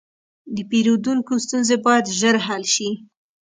د 0.55 0.57
پیرودونکو 0.69 1.33
ستونزې 1.45 1.75
باید 1.85 2.05
ژر 2.19 2.35
حل 2.47 2.63
شي. 2.75 2.89